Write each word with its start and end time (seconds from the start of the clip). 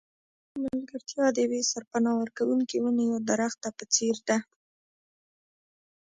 ملګرتیا 0.63 1.25
د 1.31 1.37
یوې 1.45 1.61
سرپناه 1.71 2.17
ورکوونکې 2.21 2.77
ونې 2.81 3.05
یا 3.11 3.19
درخته 3.29 3.67
په 3.77 3.83
څېر 3.93 4.15
ده. 4.27 4.37